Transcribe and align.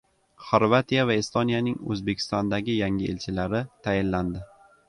Xorvatiya 0.45 1.03
va 1.09 1.17
Estoniyaning 1.25 1.77
O‘zbekistondagi 1.97 2.79
yangi 2.81 3.13
elchilari 3.15 3.63
tayinlandi 3.89 4.47